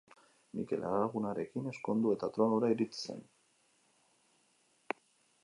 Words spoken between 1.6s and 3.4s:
ezkondu eta tronura iritsi zen.